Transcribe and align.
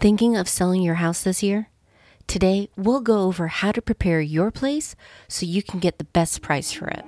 Thinking 0.00 0.34
of 0.34 0.48
selling 0.48 0.80
your 0.80 0.94
house 0.94 1.22
this 1.22 1.42
year? 1.42 1.68
Today, 2.26 2.70
we'll 2.74 3.02
go 3.02 3.24
over 3.24 3.48
how 3.48 3.70
to 3.70 3.82
prepare 3.82 4.22
your 4.22 4.50
place 4.50 4.96
so 5.28 5.44
you 5.44 5.62
can 5.62 5.78
get 5.78 5.98
the 5.98 6.04
best 6.04 6.40
price 6.40 6.72
for 6.72 6.88
it. 6.88 7.04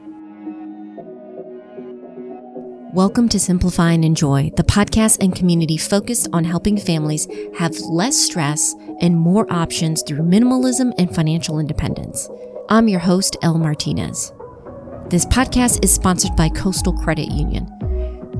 Welcome 2.93 3.31
to 3.31 3.41
Simplify 3.41 3.93
and 3.93 4.05
Enjoy, 4.05 4.51
the 4.59 4.63
podcast 4.63 5.23
and 5.23 5.35
community 5.35 5.79
focused 5.79 6.29
on 6.35 6.45
helping 6.45 6.77
families 6.77 7.27
have 7.57 7.75
less 7.79 8.15
stress 8.15 8.75
and 9.01 9.17
more 9.17 9.51
options 9.51 10.03
through 10.03 10.19
minimalism 10.19 10.93
and 10.99 11.15
financial 11.15 11.59
independence. 11.61 12.29
I'm 12.69 12.89
your 12.89 13.01
host, 13.01 13.39
Elle 13.41 13.57
Martinez. 13.57 14.35
This 15.07 15.25
podcast 15.25 15.83
is 15.83 15.95
sponsored 15.95 16.37
by 16.37 16.51
Coastal 16.51 16.93
Credit 16.93 17.31
Union. 17.31 17.71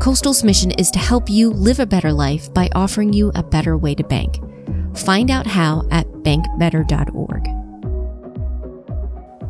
Coastal's 0.03 0.43
mission 0.43 0.73
is 0.73 0.91
to 0.91 0.99
help 0.99 1.31
you 1.31 1.49
live 1.49 1.79
a 1.79 1.87
better 1.87 2.13
life 2.13 2.53
by 2.53 2.69
offering 2.75 3.13
you 3.13 3.31
a 3.37 3.43
better 3.45 3.77
way 3.77 3.95
to 3.95 4.03
bank. 4.03 4.41
Find 4.97 5.31
out 5.31 5.47
how 5.47 5.87
at 5.93 6.09
bankbetter.org. 6.25 7.47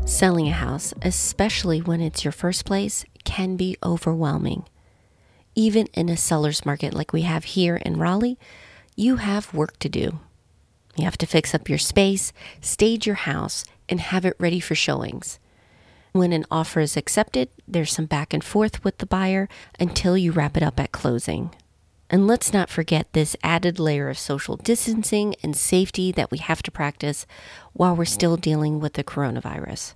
Selling 0.07 0.49
a 0.49 0.53
house, 0.53 0.93
especially 1.01 1.81
when 1.81 2.03
it's 2.03 2.23
your 2.23 2.33
first 2.33 2.67
place, 2.67 3.07
can 3.25 3.57
be 3.57 3.79
overwhelming. 3.83 4.67
Even 5.55 5.87
in 5.95 6.11
a 6.11 6.19
seller's 6.19 6.67
market 6.67 6.93
like 6.93 7.15
we 7.15 7.23
have 7.23 7.45
here 7.45 7.77
in 7.77 7.97
Raleigh, 7.97 8.39
you 8.95 9.17
have 9.17 9.55
work 9.55 9.79
to 9.79 9.89
do. 9.89 10.21
You 10.97 11.05
have 11.05 11.17
to 11.17 11.27
fix 11.27 11.55
up 11.55 11.71
your 11.71 11.79
space, 11.79 12.31
stage 12.61 13.07
your 13.07 13.17
house, 13.17 13.65
and 13.89 14.01
have 14.01 14.27
it 14.27 14.37
ready 14.39 14.61
for 14.61 14.75
showings. 14.75 15.39
When 16.13 16.35
an 16.35 16.45
offer 16.51 16.81
is 16.81 16.97
accepted, 16.97 17.49
there's 17.67 17.93
some 17.93 18.05
back 18.05 18.35
and 18.35 18.45
forth 18.45 18.85
with 18.85 18.99
the 18.99 19.07
buyer 19.07 19.49
until 19.81 20.17
you 20.17 20.31
wrap 20.31 20.59
it 20.59 20.63
up 20.63 20.79
at 20.79 20.93
closing. 20.93 21.55
And 22.11 22.27
let's 22.27 22.53
not 22.53 22.69
forget 22.69 23.11
this 23.15 23.35
added 23.43 23.79
layer 23.79 24.11
of 24.11 24.19
social 24.19 24.57
distancing 24.57 25.35
and 25.43 25.57
safety 25.57 26.13
that 26.13 26.31
we 26.31 26.37
have 26.37 26.63
to 26.65 26.71
practice 26.71 27.27
while 27.73 27.97
we're 27.97 28.05
still 28.05 28.37
dealing 28.37 28.79
with 28.79 28.93
the 28.93 29.03
coronavirus. 29.03 29.95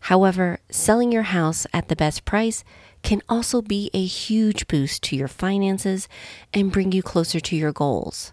However, 0.00 0.58
selling 0.68 1.12
your 1.12 1.22
house 1.22 1.64
at 1.72 1.86
the 1.86 1.94
best 1.96 2.24
price 2.24 2.64
can 3.02 3.22
also 3.28 3.62
be 3.62 3.88
a 3.94 4.04
huge 4.04 4.66
boost 4.66 5.04
to 5.04 5.16
your 5.16 5.28
finances 5.28 6.08
and 6.52 6.72
bring 6.72 6.90
you 6.90 7.04
closer 7.04 7.38
to 7.38 7.54
your 7.54 7.72
goals. 7.72 8.32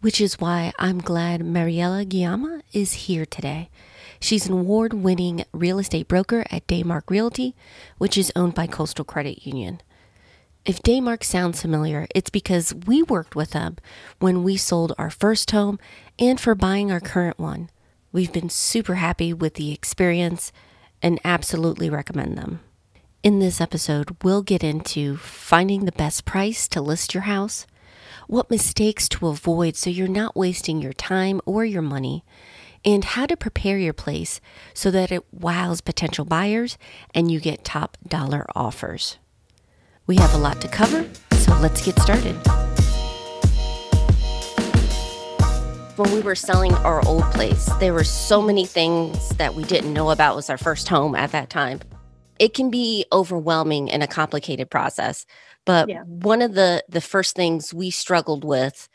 Which 0.00 0.20
is 0.20 0.40
why 0.40 0.72
I'm 0.80 0.98
glad 0.98 1.42
Mariela 1.42 2.04
Guillama 2.04 2.62
is 2.72 3.06
here 3.06 3.26
today. 3.26 3.70
She's 4.20 4.46
an 4.46 4.52
award 4.52 4.92
winning 4.92 5.44
real 5.52 5.78
estate 5.78 6.08
broker 6.08 6.44
at 6.50 6.66
Daymark 6.66 7.08
Realty, 7.08 7.54
which 7.98 8.18
is 8.18 8.32
owned 8.34 8.54
by 8.54 8.66
Coastal 8.66 9.04
Credit 9.04 9.46
Union. 9.46 9.80
If 10.64 10.82
Daymark 10.82 11.24
sounds 11.24 11.62
familiar, 11.62 12.06
it's 12.14 12.30
because 12.30 12.74
we 12.74 13.02
worked 13.02 13.34
with 13.34 13.52
them 13.52 13.76
when 14.18 14.42
we 14.42 14.56
sold 14.56 14.92
our 14.98 15.08
first 15.08 15.50
home 15.52 15.78
and 16.18 16.40
for 16.40 16.54
buying 16.54 16.92
our 16.92 17.00
current 17.00 17.38
one. 17.38 17.70
We've 18.12 18.32
been 18.32 18.50
super 18.50 18.96
happy 18.96 19.32
with 19.32 19.54
the 19.54 19.72
experience 19.72 20.52
and 21.00 21.20
absolutely 21.24 21.88
recommend 21.88 22.36
them. 22.36 22.60
In 23.22 23.38
this 23.38 23.60
episode, 23.60 24.16
we'll 24.22 24.42
get 24.42 24.64
into 24.64 25.16
finding 25.16 25.84
the 25.84 25.92
best 25.92 26.24
price 26.24 26.68
to 26.68 26.80
list 26.80 27.14
your 27.14 27.22
house, 27.22 27.66
what 28.26 28.50
mistakes 28.50 29.08
to 29.10 29.28
avoid 29.28 29.76
so 29.76 29.90
you're 29.90 30.08
not 30.08 30.36
wasting 30.36 30.82
your 30.82 30.92
time 30.92 31.40
or 31.46 31.64
your 31.64 31.82
money, 31.82 32.24
and 32.84 33.04
how 33.04 33.26
to 33.26 33.36
prepare 33.36 33.78
your 33.78 33.92
place 33.92 34.40
so 34.74 34.90
that 34.90 35.12
it 35.12 35.24
wows 35.32 35.80
potential 35.80 36.24
buyers 36.24 36.78
and 37.14 37.30
you 37.30 37.40
get 37.40 37.64
top 37.64 37.96
dollar 38.06 38.46
offers. 38.54 39.18
We 40.06 40.16
have 40.16 40.34
a 40.34 40.38
lot 40.38 40.60
to 40.62 40.68
cover, 40.68 41.06
so 41.32 41.54
let's 41.58 41.84
get 41.84 41.98
started. 41.98 42.34
When 45.96 46.12
we 46.12 46.20
were 46.20 46.36
selling 46.36 46.74
our 46.74 47.04
old 47.06 47.24
place, 47.32 47.68
there 47.80 47.92
were 47.92 48.04
so 48.04 48.40
many 48.40 48.64
things 48.64 49.30
that 49.30 49.54
we 49.54 49.64
didn't 49.64 49.92
know 49.92 50.10
about. 50.10 50.34
It 50.34 50.36
was 50.36 50.50
our 50.50 50.56
first 50.56 50.88
home 50.88 51.14
at 51.14 51.32
that 51.32 51.50
time. 51.50 51.80
It 52.38 52.54
can 52.54 52.70
be 52.70 53.04
overwhelming 53.12 53.90
and 53.90 54.02
a 54.02 54.06
complicated 54.06 54.70
process. 54.70 55.26
But 55.66 55.88
yeah. 55.88 56.04
one 56.04 56.40
of 56.40 56.54
the 56.54 56.84
the 56.88 57.00
first 57.00 57.34
things 57.34 57.74
we 57.74 57.90
struggled 57.90 58.44
with 58.44 58.88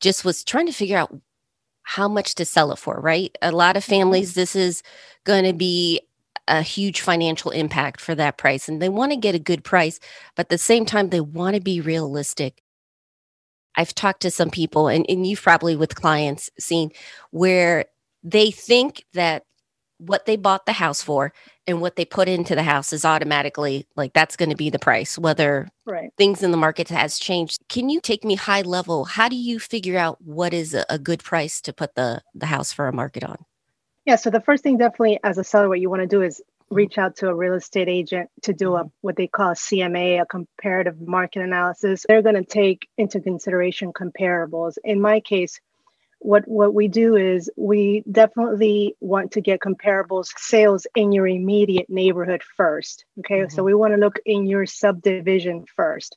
just 0.00 0.24
was 0.24 0.44
trying 0.44 0.66
to 0.66 0.72
figure 0.72 0.98
out 0.98 1.14
how 1.88 2.06
much 2.06 2.34
to 2.34 2.44
sell 2.44 2.70
it 2.70 2.78
for, 2.78 3.00
right? 3.00 3.34
A 3.40 3.50
lot 3.50 3.74
of 3.74 3.82
mm-hmm. 3.82 3.92
families, 3.92 4.34
this 4.34 4.54
is 4.54 4.82
going 5.24 5.44
to 5.44 5.54
be 5.54 6.02
a 6.46 6.60
huge 6.60 7.00
financial 7.00 7.50
impact 7.50 7.98
for 7.98 8.14
that 8.14 8.36
price 8.36 8.68
and 8.68 8.80
they 8.80 8.90
want 8.90 9.10
to 9.10 9.16
get 9.16 9.34
a 9.34 9.38
good 9.38 9.64
price, 9.64 9.98
but 10.36 10.46
at 10.46 10.48
the 10.50 10.58
same 10.58 10.84
time, 10.84 11.08
they 11.08 11.22
want 11.22 11.54
to 11.54 11.62
be 11.62 11.80
realistic. 11.80 12.62
I've 13.74 13.94
talked 13.94 14.20
to 14.22 14.30
some 14.30 14.50
people, 14.50 14.88
and, 14.88 15.06
and 15.08 15.26
you've 15.26 15.40
probably 15.40 15.76
with 15.76 15.94
clients 15.94 16.50
seen 16.58 16.90
where 17.30 17.86
they 18.22 18.50
think 18.50 19.06
that 19.14 19.44
what 19.98 20.26
they 20.26 20.36
bought 20.36 20.66
the 20.66 20.72
house 20.72 21.02
for 21.02 21.32
and 21.66 21.80
what 21.80 21.96
they 21.96 22.04
put 22.04 22.28
into 22.28 22.54
the 22.54 22.62
house 22.62 22.92
is 22.92 23.04
automatically 23.04 23.86
like 23.96 24.12
that's 24.12 24.36
going 24.36 24.48
to 24.48 24.56
be 24.56 24.70
the 24.70 24.78
price 24.78 25.18
whether 25.18 25.68
right. 25.84 26.10
things 26.16 26.42
in 26.42 26.50
the 26.50 26.56
market 26.56 26.88
has 26.88 27.18
changed 27.18 27.58
can 27.68 27.88
you 27.88 28.00
take 28.00 28.24
me 28.24 28.34
high 28.34 28.62
level 28.62 29.04
how 29.04 29.28
do 29.28 29.36
you 29.36 29.58
figure 29.58 29.98
out 29.98 30.20
what 30.22 30.54
is 30.54 30.74
a, 30.88 30.98
good 30.98 31.22
price 31.22 31.60
to 31.60 31.72
put 31.72 31.94
the 31.94 32.20
the 32.34 32.46
house 32.46 32.72
for 32.72 32.88
a 32.88 32.92
market 32.92 33.22
on 33.22 33.36
yeah 34.04 34.16
so 34.16 34.30
the 34.30 34.40
first 34.40 34.62
thing 34.62 34.78
definitely 34.78 35.18
as 35.22 35.38
a 35.38 35.44
seller 35.44 35.68
what 35.68 35.80
you 35.80 35.90
want 35.90 36.02
to 36.02 36.08
do 36.08 36.22
is 36.22 36.40
mm-hmm. 36.40 36.74
reach 36.74 36.98
out 36.98 37.16
to 37.16 37.28
a 37.28 37.34
real 37.34 37.54
estate 37.54 37.88
agent 37.88 38.30
to 38.42 38.52
do 38.52 38.74
a 38.74 38.80
mm-hmm. 38.80 38.88
what 39.00 39.16
they 39.16 39.26
call 39.26 39.50
a 39.50 39.54
CMA, 39.54 40.20
a 40.20 40.26
comparative 40.26 41.00
market 41.00 41.42
analysis. 41.42 42.04
They're 42.06 42.22
going 42.22 42.34
to 42.34 42.44
take 42.44 42.88
into 42.96 43.20
consideration 43.20 43.92
comparables. 43.92 44.74
In 44.84 45.00
my 45.00 45.20
case, 45.20 45.60
what 46.20 46.46
what 46.48 46.74
we 46.74 46.88
do 46.88 47.16
is 47.16 47.50
we 47.56 48.02
definitely 48.10 48.96
want 49.00 49.32
to 49.32 49.40
get 49.40 49.60
comparables 49.60 50.28
sales 50.36 50.86
in 50.94 51.12
your 51.12 51.26
immediate 51.26 51.88
neighborhood 51.88 52.42
first 52.56 53.04
okay? 53.20 53.40
Mm-hmm. 53.40 53.54
so 53.54 53.62
we 53.62 53.74
want 53.74 53.94
to 53.94 54.00
look 54.00 54.18
in 54.24 54.46
your 54.46 54.66
subdivision 54.66 55.64
first. 55.74 56.16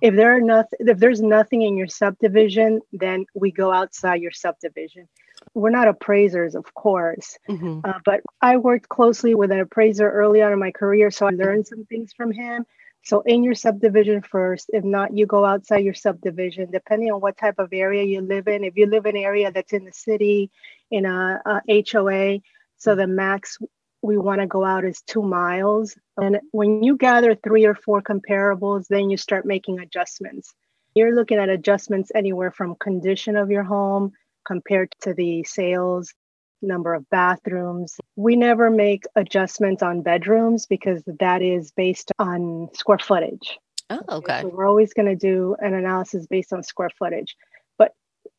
If 0.00 0.16
there 0.16 0.34
are 0.34 0.40
nothing 0.40 0.78
if 0.80 0.98
there's 0.98 1.20
nothing 1.20 1.62
in 1.62 1.76
your 1.76 1.88
subdivision 1.88 2.80
then 2.92 3.26
we 3.34 3.50
go 3.50 3.72
outside 3.72 4.22
your 4.22 4.32
subdivision. 4.32 5.08
We're 5.52 5.70
not 5.70 5.88
appraisers 5.88 6.54
of 6.54 6.72
course 6.72 7.38
mm-hmm. 7.48 7.80
uh, 7.84 7.98
but 8.04 8.20
i 8.40 8.56
worked 8.56 8.88
closely 8.88 9.34
with 9.34 9.50
an 9.50 9.60
appraiser 9.60 10.08
early 10.10 10.40
on 10.42 10.52
in 10.52 10.58
my 10.58 10.70
career 10.70 11.10
so 11.10 11.26
i 11.26 11.30
learned 11.30 11.66
some 11.66 11.84
things 11.84 12.12
from 12.16 12.32
him 12.32 12.64
so 13.04 13.20
in 13.20 13.44
your 13.44 13.54
subdivision 13.54 14.22
first, 14.22 14.70
if 14.72 14.82
not, 14.82 15.16
you 15.16 15.26
go 15.26 15.44
outside 15.44 15.84
your 15.84 15.94
subdivision, 15.94 16.70
depending 16.70 17.12
on 17.12 17.20
what 17.20 17.36
type 17.36 17.58
of 17.58 17.68
area 17.72 18.02
you 18.02 18.22
live 18.22 18.48
in. 18.48 18.64
If 18.64 18.76
you 18.76 18.86
live 18.86 19.04
in 19.04 19.16
an 19.16 19.22
area 19.22 19.52
that's 19.52 19.74
in 19.74 19.84
the 19.84 19.92
city, 19.92 20.50
in 20.90 21.04
a, 21.04 21.40
a 21.44 21.84
HOA, 21.90 22.40
so 22.78 22.94
the 22.94 23.06
max 23.06 23.58
we 24.00 24.16
want 24.16 24.40
to 24.40 24.46
go 24.46 24.64
out 24.64 24.84
is 24.84 25.02
two 25.02 25.22
miles. 25.22 25.96
And 26.16 26.40
when 26.52 26.82
you 26.82 26.96
gather 26.96 27.34
three 27.34 27.66
or 27.66 27.74
four 27.74 28.00
comparables, 28.02 28.86
then 28.88 29.10
you 29.10 29.18
start 29.18 29.44
making 29.44 29.80
adjustments. 29.80 30.54
You're 30.94 31.14
looking 31.14 31.38
at 31.38 31.50
adjustments 31.50 32.10
anywhere 32.14 32.52
from 32.52 32.74
condition 32.76 33.36
of 33.36 33.50
your 33.50 33.64
home 33.64 34.12
compared 34.46 34.94
to 35.02 35.12
the 35.12 35.44
sales 35.44 36.14
number 36.62 36.94
of 36.94 37.08
bathrooms. 37.10 37.96
We 38.16 38.36
never 38.36 38.70
make 38.70 39.04
adjustments 39.16 39.82
on 39.82 40.02
bedrooms 40.02 40.66
because 40.66 41.02
that 41.20 41.42
is 41.42 41.72
based 41.72 42.12
on 42.18 42.68
square 42.74 42.98
footage. 42.98 43.58
Oh, 43.90 44.00
okay. 44.08 44.42
So 44.42 44.48
we're 44.48 44.66
always 44.66 44.94
going 44.94 45.08
to 45.08 45.16
do 45.16 45.56
an 45.60 45.74
analysis 45.74 46.26
based 46.26 46.52
on 46.52 46.62
square 46.62 46.90
footage. 46.98 47.36
But 47.78 47.92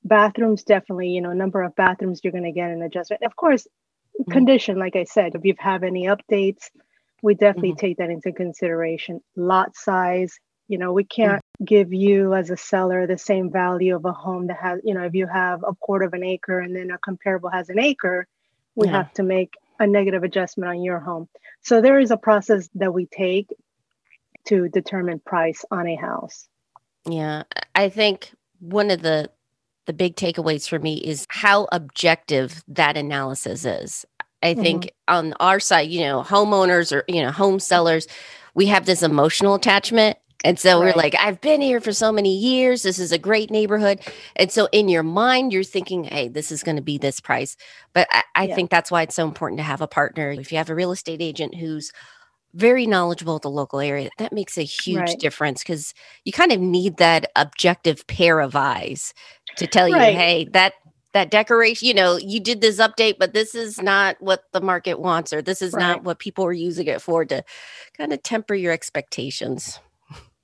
bathrooms 0.03 0.63
definitely, 0.63 1.09
you 1.09 1.21
know, 1.21 1.33
number 1.33 1.61
of 1.61 1.75
bathrooms 1.75 2.21
you're 2.23 2.33
going 2.33 2.43
to 2.43 2.51
get 2.51 2.71
an 2.71 2.81
adjustment. 2.81 3.23
Of 3.23 3.35
course, 3.35 3.67
mm-hmm. 4.19 4.31
condition, 4.31 4.79
like 4.79 4.95
I 4.95 5.03
said, 5.03 5.35
if 5.35 5.45
you 5.45 5.53
have 5.59 5.83
any 5.83 6.07
updates, 6.07 6.69
we 7.21 7.35
definitely 7.35 7.71
mm-hmm. 7.71 7.79
take 7.79 7.97
that 7.97 8.09
into 8.09 8.31
consideration. 8.31 9.21
Lot 9.35 9.75
size, 9.75 10.39
you 10.67 10.77
know, 10.77 10.93
we 10.93 11.03
can't 11.03 11.43
give 11.63 11.93
you 11.93 12.33
as 12.33 12.49
a 12.49 12.57
seller 12.57 13.05
the 13.05 13.17
same 13.17 13.51
value 13.51 13.95
of 13.95 14.05
a 14.05 14.11
home 14.11 14.47
that 14.47 14.57
has, 14.57 14.81
you 14.83 14.93
know, 14.93 15.03
if 15.03 15.13
you 15.13 15.27
have 15.27 15.63
a 15.63 15.75
quarter 15.75 16.05
of 16.05 16.13
an 16.13 16.23
acre 16.23 16.59
and 16.59 16.75
then 16.75 16.89
a 16.91 16.97
comparable 16.97 17.50
has 17.50 17.69
an 17.69 17.79
acre, 17.79 18.27
we 18.75 18.88
yeah. 18.88 18.94
have 18.94 19.13
to 19.13 19.23
make 19.23 19.53
a 19.79 19.85
negative 19.85 20.23
adjustment 20.23 20.69
on 20.69 20.81
your 20.81 21.00
home. 21.00 21.27
So 21.62 21.81
there 21.81 22.00
is 22.00 22.12
a 22.12 22.17
process 22.17 22.69
that 22.75 22.94
we 22.94 23.06
take 23.06 23.53
to 24.45 24.69
determine 24.69 25.19
price 25.19 25.65
on 25.69 25.88
a 25.88 25.95
house. 25.95 26.47
Yeah, 27.07 27.44
I 27.75 27.89
think 27.89 28.31
one 28.59 28.89
of 28.89 29.01
the 29.01 29.29
the 29.85 29.94
big 29.94 30.15
takeaways 30.15 30.68
for 30.68 30.79
me 30.79 30.95
is 30.95 31.27
how 31.29 31.68
objective 31.71 32.63
that 32.68 32.97
analysis 32.97 33.65
is. 33.65 34.03
I 34.41 34.56
think 34.56 34.85
mm-hmm. 34.85 35.15
on 35.15 35.33
our 35.33 35.59
side, 35.59 35.89
you 35.89 36.01
know, 36.01 36.23
homeowners 36.23 36.91
or 36.91 37.03
you 37.07 37.21
know, 37.21 37.31
home 37.31 37.59
sellers, 37.59 38.07
we 38.56 38.65
have 38.68 38.88
this 38.88 39.03
emotional 39.03 39.53
attachment 39.53 40.18
and 40.45 40.59
so 40.59 40.80
right. 40.80 40.95
we're 40.95 41.01
like, 41.01 41.15
I've 41.19 41.42
been 41.42 41.59
here 41.62 41.81
for 41.81 41.92
so 41.92 42.12
many 42.12 42.36
years. 42.38 42.83
This 42.83 43.00
is 43.00 43.12
a 43.12 43.18
great 43.18 43.51
neighborhood. 43.51 44.00
And 44.38 44.51
so 44.51 44.69
in 44.71 44.88
your 44.89 45.03
mind, 45.03 45.51
you're 45.51 45.63
thinking, 45.63 46.06
hey, 46.06 46.30
this 46.30 46.51
is 46.51 46.63
going 46.63 46.77
to 46.77 46.83
be 46.83 46.97
this 46.97 47.19
price. 47.19 47.57
But 47.94 48.07
I, 48.12 48.24
I 48.36 48.47
yeah. 48.47 48.56
think 48.56 48.69
that's 48.69 48.92
why 48.92 49.01
it's 49.01 49.15
so 49.15 49.27
important 49.27 49.59
to 49.59 49.63
have 49.63 49.81
a 49.81 49.88
partner. 49.88 50.31
If 50.31 50.51
you 50.51 50.59
have 50.59 50.69
a 50.69 50.75
real 50.75 50.92
estate 50.92 51.21
agent 51.21 51.56
who's 51.56 51.92
very 52.53 52.88
knowledgeable 52.88 53.36
of 53.36 53.42
the 53.42 53.50
local 53.50 53.80
area. 53.81 54.09
That 54.18 54.31
makes 54.31 54.57
a 54.57 54.63
huge 54.63 55.00
Right. 55.00 55.19
difference 55.19 55.62
because 55.62 55.94
you 56.24 56.31
kind 56.31 56.53
of 56.53 56.59
need 56.62 56.97
that 56.97 57.30
objective 57.36 58.07
pair 58.07 58.39
of 58.39 58.56
eyes 58.56 59.13
to 59.57 59.68
tell 59.68 59.89
you, 59.89 59.95
hey, 59.95 60.45
that 60.53 60.74
that 61.13 61.31
decoration, 61.31 61.88
you 61.88 61.94
know, 61.94 62.18
you 62.18 62.39
did 62.42 62.62
this 62.62 62.77
update, 62.80 63.15
but 63.19 63.33
this 63.33 63.56
is 63.56 63.81
not 63.81 64.18
what 64.21 64.44
the 64.53 64.62
market 64.62 65.00
wants, 65.00 65.33
or 65.33 65.42
this 65.42 65.62
is 65.62 65.74
Right. 65.74 65.81
not 65.81 66.03
what 66.03 66.19
people 66.19 66.45
are 66.45 66.53
using 66.53 66.88
it 66.88 67.01
for 67.01 67.25
to 67.25 67.44
kind 67.97 68.13
of 68.13 68.21
temper 68.24 68.53
your 68.53 68.74
expectations. 68.74 69.80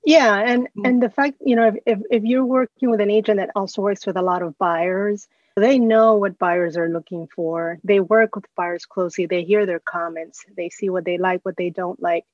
Yeah, 0.04 0.36
and 0.38 0.68
Mm. 0.76 0.86
and 0.88 1.02
the 1.02 1.10
fact, 1.10 1.36
you 1.40 1.56
know, 1.56 1.68
if, 1.68 1.76
if 1.86 1.98
if 2.10 2.24
you're 2.24 2.44
working 2.44 2.90
with 2.90 3.00
an 3.00 3.10
agent 3.10 3.38
that 3.38 3.50
also 3.54 3.82
works 3.82 4.06
with 4.06 4.16
a 4.16 4.22
lot 4.22 4.42
of 4.42 4.58
buyers, 4.58 5.28
they 5.56 5.78
know 5.78 6.16
what 6.16 6.38
buyers 6.38 6.76
are 6.76 6.88
looking 6.88 7.28
for. 7.28 7.78
They 7.84 8.00
work 8.00 8.34
with 8.36 8.46
buyers 8.56 8.86
closely. 8.86 9.26
They 9.26 9.44
hear 9.44 9.66
their 9.66 9.80
comments. 9.80 10.44
They 10.56 10.70
see 10.70 10.88
what 10.90 11.04
they 11.04 11.18
like, 11.18 11.42
what 11.44 11.56
they 11.56 11.70
don't 11.70 12.00
like. 12.02 12.24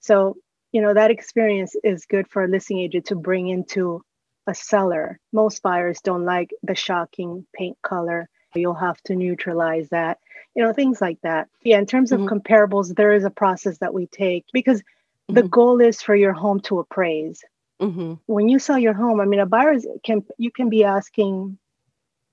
So, 0.00 0.36
you 0.72 0.80
know, 0.80 0.94
that 0.94 1.10
experience 1.10 1.74
is 1.84 2.06
good 2.06 2.28
for 2.28 2.44
a 2.44 2.48
listing 2.48 2.78
agent 2.78 3.06
to 3.06 3.16
bring 3.16 3.48
into 3.48 4.02
a 4.46 4.54
seller. 4.54 5.18
Most 5.32 5.62
buyers 5.62 6.00
don't 6.00 6.24
like 6.24 6.50
the 6.62 6.74
shocking 6.74 7.46
paint 7.52 7.76
color. 7.82 8.28
You'll 8.54 8.74
have 8.74 9.00
to 9.02 9.16
neutralize 9.16 9.88
that, 9.90 10.18
you 10.54 10.62
know, 10.62 10.72
things 10.72 11.00
like 11.00 11.18
that. 11.22 11.48
Yeah, 11.62 11.78
in 11.78 11.86
terms 11.86 12.12
of 12.12 12.20
Mhm. 12.20 12.28
comparables, 12.28 12.94
there 12.94 13.12
is 13.12 13.24
a 13.24 13.30
process 13.30 13.78
that 13.78 13.94
we 13.94 14.06
take 14.06 14.46
because 14.52 14.82
the 15.30 15.42
Mhm. 15.42 15.50
goal 15.50 15.80
is 15.80 16.02
for 16.02 16.14
your 16.14 16.32
home 16.32 16.60
to 16.60 16.78
appraise. 16.80 17.42
Hmm 17.80 18.14
when 18.26 18.48
you 18.48 18.58
sell 18.60 18.78
your 18.78 18.92
home 18.94 19.20
i 19.20 19.24
mean 19.24 19.40
a 19.40 19.46
buyer 19.46 19.76
can 20.04 20.24
you 20.38 20.52
can 20.52 20.68
be 20.68 20.84
asking 20.84 21.58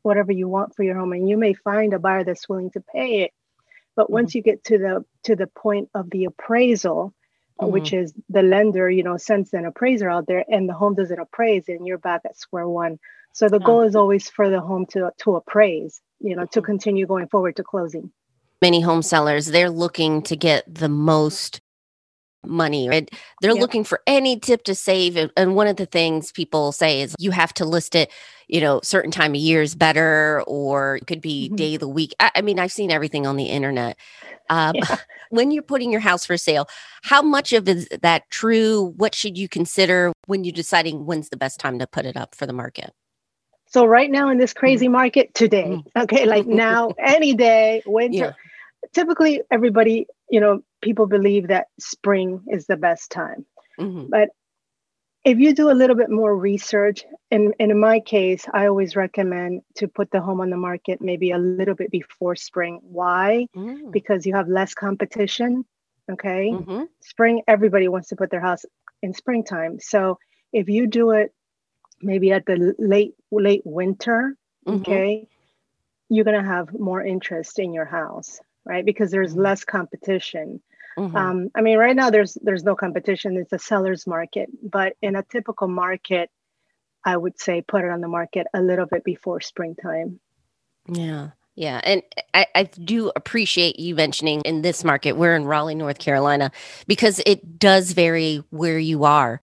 whatever 0.04 0.32
you 0.32 0.48
want 0.48 0.76
for 0.76 0.84
your 0.84 0.98
home 0.98 1.12
and 1.14 1.30
you 1.30 1.38
may 1.38 1.54
find 1.54 1.94
a 1.94 2.00
buyer 2.00 2.24
that's 2.24 2.48
willing 2.48 2.72
to 2.72 2.82
pay 2.96 3.24
it. 3.24 3.32
But 3.96 4.10
once 4.10 4.36
you 4.36 4.42
get 4.42 4.64
to 4.66 4.78
the 4.78 5.06
to 5.24 5.36
the 5.36 5.48
point 5.48 5.90
of 5.94 6.10
the 6.10 6.26
appraisal 6.26 7.14
uh, 7.62 7.68
which 7.68 7.94
is 7.94 8.14
the 8.30 8.44
lender 8.44 8.90
you 8.90 9.04
know 9.04 9.18
sends 9.18 9.54
an 9.54 9.66
appraiser 9.66 10.10
out 10.10 10.28
there 10.28 10.46
and 10.48 10.70
the 10.70 10.74
home 10.74 10.96
doesn't 10.96 11.20
appraise 11.20 11.66
and 11.68 11.86
you're 11.86 11.98
back 11.98 12.22
at 12.26 12.38
square 12.38 12.68
one. 12.70 13.00
So 13.34 13.50
the 13.50 13.60
goal 13.60 13.82
is 13.82 13.96
always 13.96 14.30
for 14.30 14.50
the 14.50 14.62
home 14.62 14.86
to 14.88 15.12
to 15.20 15.36
appraise 15.36 16.02
you 16.20 16.36
know 16.36 16.46
to 16.48 16.62
Mhm. 16.62 16.66
continue 16.66 17.06
going 17.08 17.28
forward 17.28 17.56
to 17.58 17.64
closing. 17.64 18.12
Many 18.62 18.82
home 18.82 19.04
sellers, 19.04 19.48
they're 19.48 19.70
looking 19.70 20.22
to 20.24 20.36
get 20.36 20.64
the 20.74 20.90
most 20.90 21.62
money 22.48 22.88
right? 22.90 23.10
They're 23.42 23.52
Yep. 23.52 23.62
looking 23.62 23.84
for 23.84 24.02
any 24.08 24.40
tip 24.40 24.64
to 24.64 24.76
save 24.76 25.16
and- 25.18 25.32
and 25.38 25.56
one 25.56 25.68
of 25.68 25.76
the 25.78 25.86
things 25.86 26.32
people 26.32 26.72
say 26.72 27.02
is 27.02 27.16
you 27.20 27.32
have 27.32 27.54
to 27.56 27.66
list 27.66 27.96
it 27.96 28.12
you 28.48 28.62
know 28.62 28.80
certain 28.84 29.12
time 29.12 29.32
of 29.32 29.38
year 29.42 29.62
is 29.62 29.76
better 29.76 30.42
or 30.48 30.98
it 30.98 31.08
could 31.08 31.22
be 31.22 31.50
Mhm. 31.50 31.56
day 31.58 31.74
of 31.76 31.82
the 31.82 31.88
week. 31.88 32.14
I, 32.20 32.32
I 32.36 32.42
mean 32.42 32.60
i've 32.60 32.72
seen 32.72 32.92
everything 32.92 33.28
on 33.28 33.36
the 33.38 33.46
internet. 33.46 33.98
Um, 34.50 34.76
Yeah. 34.76 34.84
when 35.30 35.52
you're 35.52 35.64
putting 35.64 35.92
your 35.92 36.00
house 36.02 36.26
for 36.26 36.38
sale 36.38 36.68
how 37.04 37.22
much 37.22 37.52
of 37.54 37.68
is 37.68 37.88
that 38.02 38.30
true? 38.30 38.94
What 38.98 39.14
should 39.14 39.38
you 39.38 39.50
consider 39.50 40.14
when 40.28 40.44
you're 40.46 40.54
deciding 40.54 41.06
when's 41.06 41.30
the 41.30 41.38
best 41.38 41.60
time 41.60 41.78
to 41.80 41.88
put 41.88 42.06
it 42.06 42.16
up 42.18 42.34
for 42.36 42.46
the 42.46 42.54
market? 42.54 42.92
So 43.70 43.86
right 43.86 44.10
now 44.10 44.30
in 44.30 44.38
this 44.38 44.54
crazy 44.54 44.88
market 44.88 45.34
today 45.34 45.82
okay? 45.98 46.26
Like 46.26 46.48
now 46.68 46.92
any 46.98 47.34
day 47.34 47.84
winter 47.86 48.18
yeah. 48.18 48.32
typically 48.94 49.42
everybody 49.52 50.08
you 50.30 50.40
know 50.40 50.62
people 50.82 51.08
believe 51.08 51.48
that 51.48 51.68
spring 51.80 52.44
is 52.48 52.68
the 52.68 52.78
best 52.78 53.12
time 53.12 53.46
Mhm. 53.80 54.10
if 55.24 55.40
you 55.40 55.54
do 55.54 55.70
a 55.70 55.76
little 55.80 55.96
bit 55.96 56.10
more 56.10 56.36
research 56.38 57.06
and, 57.32 57.54
and 57.60 57.72
in 57.72 57.80
my 57.80 58.00
case 58.00 58.46
i 58.54 58.66
always 58.68 58.96
recommend 58.96 59.62
to 59.76 59.88
put 59.88 60.10
the 60.12 60.22
home 60.22 60.40
on 60.42 60.50
the 60.50 60.58
market 60.58 61.02
maybe 61.02 61.32
a 61.32 61.38
little 61.38 61.76
bit 61.76 61.92
before 61.92 62.36
spring 62.36 62.80
why 62.82 63.48
Mm. 63.56 63.92
because 63.92 64.26
you 64.26 64.34
have 64.36 64.48
less 64.48 64.74
competition 64.74 65.66
okay 66.10 66.52
Mhm. 66.52 66.88
spring 67.02 67.42
everybody 67.48 67.88
wants 67.88 68.08
to 68.10 68.16
put 68.16 68.30
their 68.30 68.42
house 68.42 68.66
in 69.02 69.14
springtime 69.14 69.80
so 69.80 70.18
if 70.54 70.70
you 70.70 70.88
do 70.88 71.12
it 71.12 71.34
maybe 72.02 72.32
at 72.32 72.46
the 72.46 72.76
late 72.80 73.14
late 73.32 73.64
winter 73.66 74.36
Mhm. 74.68 74.80
okay 74.82 75.28
you're 76.10 76.24
going 76.26 76.42
to 76.42 76.50
have 76.56 76.68
more 76.80 77.04
interest 77.04 77.60
in 77.60 77.74
your 77.74 77.86
house 77.86 78.40
right 78.68 78.86
because 78.86 79.12
there's 79.12 79.36
Mhm. 79.36 79.44
less 79.44 79.66
competition 79.66 80.62
Mhm. 81.00 81.16
um, 81.16 81.52
i 81.56 81.62
mean 81.62 81.78
right 81.80 81.96
now 81.96 82.10
there's 82.12 82.36
there's 82.44 82.64
no 82.66 82.76
competition 82.76 83.38
it's 83.38 83.54
a 83.54 83.60
seller's 83.60 84.08
market 84.08 84.50
but 84.64 84.96
in 85.02 85.16
a 85.18 85.24
typical 85.24 85.68
market 85.70 86.30
i 87.06 87.18
would 87.18 87.40
say 87.40 87.62
put 87.62 87.86
it 87.86 87.92
on 87.92 88.02
the 88.02 88.10
market 88.10 88.48
a 88.54 88.62
little 88.62 88.88
bit 88.88 89.04
before 89.06 89.42
springtime 89.42 90.20
Yeah. 90.90 91.32
Yeah. 91.56 91.82
And 91.84 92.04
I, 92.34 92.48
I 92.56 92.64
do 92.66 93.12
appreciate 93.16 93.80
you 93.80 93.96
mentioning 93.96 94.42
in 94.42 94.62
this 94.64 94.84
market, 94.84 95.14
we're 95.14 95.36
in 95.36 95.46
Raleigh, 95.46 95.76
North 95.76 96.00
Carolina, 96.00 96.52
because 96.88 97.22
it 97.26 97.60
does 97.60 97.94
vary 97.94 98.44
where 98.52 98.80
you 98.80 99.06
are. 99.06 99.42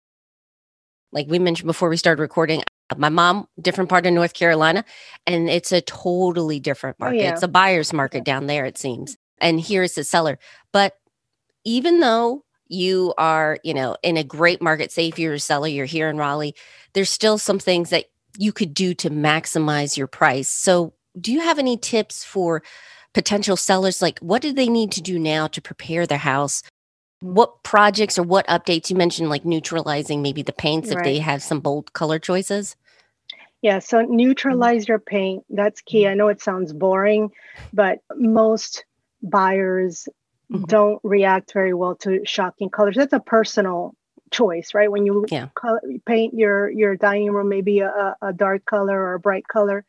Like 1.13 1.27
we 1.29 1.39
mentioned 1.39 1.67
before 1.67 1.89
we 1.89 1.97
started 1.97 2.21
recording, 2.21 2.63
my 2.97 3.09
mom, 3.09 3.47
different 3.61 3.89
part 3.89 4.05
of 4.05 4.13
North 4.13 4.33
Carolina, 4.33 4.83
and 5.27 5.49
it's 5.49 5.71
a 5.71 5.81
totally 5.81 6.59
different 6.59 6.97
Oh, 6.99 7.05
market. 7.05 7.21
yeah. 7.21 7.33
It's 7.33 7.43
a 7.43 7.47
buyer's 7.47 7.93
market 7.93 8.23
down 8.23 8.47
there, 8.47 8.65
it 8.65 8.77
seems. 8.77 9.17
And 9.39 9.59
here 9.59 9.83
it's 9.83 9.97
a 9.97 10.03
seller. 10.03 10.39
But 10.73 10.93
even 11.65 11.99
though 11.99 12.43
you 12.67 13.13
are, 13.17 13.57
you 13.63 13.73
know, 13.73 13.95
in 14.03 14.17
a 14.17 14.23
great 14.23 14.61
market, 14.61 14.91
say 14.91 15.07
if 15.07 15.19
you're 15.19 15.33
a 15.33 15.39
seller, 15.39 15.67
you're 15.67 15.85
here 15.85 16.09
in 16.09 16.17
Raleigh, 16.17 16.55
there's 16.93 17.09
still 17.09 17.37
some 17.37 17.59
things 17.59 17.89
that 17.89 18.05
you 18.37 18.51
could 18.51 18.73
do 18.73 18.93
to 18.95 19.09
maximize 19.09 19.97
your 19.97 20.07
price. 20.07 20.47
So, 20.49 20.93
do 21.19 21.31
you 21.33 21.41
have 21.41 21.57
any 21.59 21.75
tips 21.77 22.23
for 22.23 22.61
potential 23.13 23.57
sellers? 23.57 24.01
Like, 24.01 24.19
what 24.19 24.41
do 24.41 24.53
they 24.53 24.69
need 24.69 24.91
to 24.93 25.01
do 25.01 25.17
now 25.17 25.47
to 25.47 25.61
prepare 25.61 26.05
their 26.05 26.19
house? 26.19 26.61
What 27.21 27.63
projects 27.63 28.17
or 28.17 28.23
what 28.23 28.47
updates 28.47 28.89
you 28.89 28.95
mentioned, 28.95 29.29
like 29.29 29.43
neutralizing 29.43 30.21
maybe 30.21 30.41
the 30.41 30.53
paints 30.53 30.89
if 30.89 31.03
they 31.03 31.19
have 31.19 31.43
some 31.43 31.59
bold 31.59 31.91
color 31.93 32.19
choices? 32.19 32.75
yeah 33.61 33.79
so 33.79 34.01
neutralize 34.01 34.87
your 34.87 34.99
paint 34.99 35.43
that's 35.49 35.81
key 35.81 36.07
i 36.07 36.13
know 36.13 36.29
it 36.29 36.41
sounds 36.41 36.71
boring 36.71 37.29
but 37.73 37.99
most 38.15 38.85
buyers 39.21 40.07
Mhm. 40.49 40.67
don't 40.67 40.99
react 41.03 41.51
very 41.53 41.73
well 41.73 41.95
to 41.95 42.25
shocking 42.25 42.69
colors 42.69 42.95
that's 42.95 43.11
a 43.13 43.19
personal 43.19 43.95
choice 44.31 44.73
right 44.73 44.89
when 44.91 45.05
you 45.05 45.25
Yeah. 45.29 45.49
color, 45.55 45.81
paint 46.05 46.33
your 46.33 46.69
your 46.69 46.95
dining 46.95 47.31
room 47.31 47.49
maybe 47.49 47.79
a, 47.79 48.15
a 48.21 48.31
dark 48.31 48.63
color 48.65 48.97
or 48.97 49.15
a 49.15 49.19
bright 49.19 49.45
color 49.47 49.83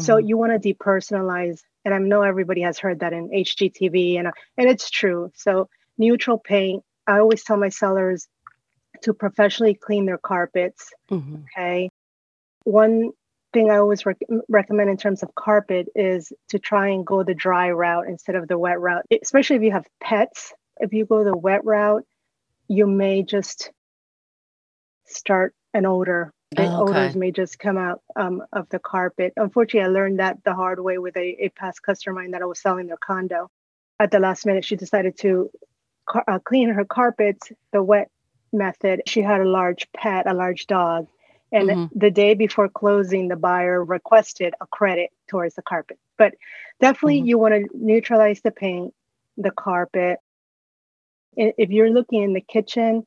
so 0.00 0.16
Mhm. 0.16 0.28
you 0.28 0.36
want 0.36 0.60
to 0.60 0.74
depersonalize 0.74 1.62
and 1.84 1.94
i 1.94 1.98
know 1.98 2.22
everybody 2.22 2.62
has 2.62 2.80
heard 2.80 2.98
that 3.00 3.12
in 3.12 3.28
hgtv 3.30 4.18
and 4.18 4.28
and 4.58 4.68
it's 4.68 4.90
true 4.90 5.30
so 5.36 5.68
neutral 5.98 6.38
paint. 6.38 6.82
I 7.06 7.18
always 7.18 7.44
tell 7.44 7.56
my 7.56 7.68
sellers 7.68 8.26
to 9.02 9.12
professionally 9.14 9.74
clean 9.74 10.06
their 10.06 10.18
carpets 10.18 10.90
Mhm. 11.10 11.44
okay? 11.44 11.90
One 12.64 13.10
thing 13.52 13.70
i 13.70 13.76
always 13.76 14.04
rec- 14.04 14.18
recommend 14.48 14.90
in 14.90 14.96
terms 14.96 15.22
of 15.22 15.32
carpet 15.36 15.86
is 15.94 16.32
to 16.48 16.58
try 16.58 16.88
and 16.88 17.06
go 17.06 17.22
the 17.22 17.34
dry 17.34 17.70
route 17.70 18.08
instead 18.08 18.34
of 18.34 18.48
the 18.48 18.58
wet 18.58 18.80
route. 18.80 19.04
Especially 19.22 19.56
if 19.56 19.62
you 19.62 19.70
have 19.72 19.86
pets 20.02 20.52
if 20.78 20.92
you 20.92 21.04
go 21.06 21.22
the 21.22 21.36
wet 21.36 21.64
route 21.64 22.04
you 22.68 22.86
may 22.86 23.22
just 23.22 23.70
start 25.06 25.54
an 25.74 25.86
odor. 25.86 26.32
The 26.52 26.62
Oh, 26.62 26.82
okay. 26.88 26.98
odors 26.98 27.16
may 27.16 27.30
just 27.32 27.58
come 27.58 27.76
out 27.76 28.00
um, 28.16 28.42
of 28.52 28.68
the 28.70 28.78
carpet. 28.78 29.32
Unfortunately 29.36 29.86
i 29.88 29.92
learned 29.92 30.18
that 30.20 30.38
the 30.44 30.54
hard 30.54 30.80
way 30.80 30.98
with 30.98 31.16
a, 31.16 31.44
a 31.44 31.48
past 31.50 31.82
customer 31.82 32.12
of 32.12 32.24
mine 32.24 32.30
that 32.32 32.42
i 32.42 32.46
was 32.46 32.60
selling 32.60 32.86
their 32.86 32.96
condo. 32.96 33.48
At 34.00 34.10
the 34.10 34.18
last 34.20 34.46
minute 34.46 34.64
she 34.64 34.76
decided 34.76 35.16
to 35.18 35.50
car- 36.06 36.24
uh, 36.28 36.38
clean 36.40 36.68
her 36.70 36.84
carpets 36.84 37.52
the 37.72 37.82
wet 37.82 38.10
method. 38.52 39.02
She 39.06 39.22
had 39.22 39.40
a 39.40 39.48
large 39.48 39.90
pet 39.92 40.26
a 40.28 40.34
large 40.34 40.66
dog. 40.66 41.06
And 41.52 41.70
Mhm. 41.70 41.90
the 41.94 42.10
day 42.10 42.34
before 42.34 42.68
closing 42.68 43.28
the 43.28 43.36
buyer 43.36 43.84
requested 43.84 44.54
a 44.60 44.66
credit 44.66 45.10
towards 45.28 45.54
the 45.54 45.62
carpet. 45.62 45.98
But 46.18 46.34
definitely 46.80 47.20
Mhm. 47.20 47.26
you 47.26 47.38
want 47.38 47.54
to 47.54 47.68
neutralize 47.74 48.40
the 48.42 48.50
paint 48.50 48.94
the 49.36 49.50
carpet. 49.50 50.18
If 51.36 51.70
you're 51.70 51.90
looking 51.90 52.22
in 52.22 52.32
the 52.32 52.40
kitchen 52.40 53.06